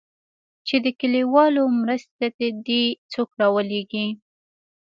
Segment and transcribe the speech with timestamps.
[0.67, 4.07] چې د کليوالو مرستې ته دې څوک راولېږي.